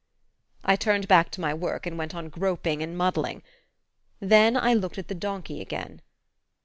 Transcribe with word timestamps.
"I 0.65 0.75
turned 0.77 1.07
back 1.07 1.29
to 1.29 1.41
my 1.41 1.53
work, 1.53 1.85
and 1.85 1.95
went 1.95 2.15
on 2.15 2.29
groping 2.29 2.81
and 2.81 2.97
muddling; 2.97 3.43
then 4.19 4.57
I 4.57 4.73
looked 4.73 4.97
at 4.97 5.09
the 5.09 5.13
donkey 5.13 5.61
again. 5.61 6.01